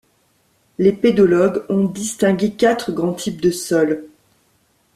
[0.79, 4.07] Les pédologues ont distingué quatre grands types de sols.